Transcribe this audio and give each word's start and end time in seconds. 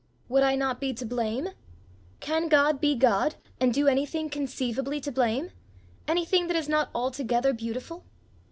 Would 0.29 0.41
I 0.41 0.55
not 0.55 0.79
be 0.79 0.95
to 0.95 1.05
blame? 1.05 1.49
Can 2.21 2.47
God 2.47 2.81
be 2.81 2.95
God 2.95 3.35
and 3.59 3.71
do 3.71 3.87
anything 3.87 4.31
conceivably 4.31 4.99
to 4.99 5.11
blame 5.11 5.51
anything 6.07 6.47
that 6.47 6.55
is 6.57 6.67
not 6.67 6.89
altogether 6.95 7.53
beautiful? 7.53 8.03